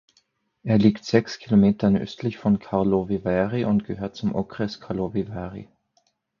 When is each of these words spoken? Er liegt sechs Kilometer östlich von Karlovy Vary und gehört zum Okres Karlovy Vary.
Er 0.63 0.79
liegt 0.79 1.05
sechs 1.05 1.37
Kilometer 1.37 1.91
östlich 1.93 2.39
von 2.39 2.57
Karlovy 2.57 3.23
Vary 3.23 3.65
und 3.65 3.85
gehört 3.85 4.15
zum 4.15 4.33
Okres 4.33 4.79
Karlovy 4.81 5.27
Vary. 5.29 5.69